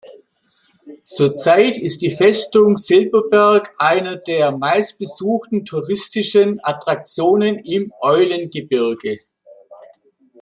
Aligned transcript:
Zurzeit 1.05 1.77
ist 1.77 2.01
die 2.01 2.09
Festung 2.09 2.75
Silberberg 2.77 3.75
eine 3.77 4.17
der 4.17 4.49
meistbesuchten 4.51 5.63
touristischen 5.63 6.59
Attraktionen 6.63 7.59
im 7.59 7.93
Eulengebirge. 8.01 9.19